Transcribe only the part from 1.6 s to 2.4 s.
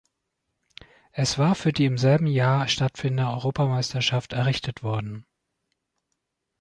die im selben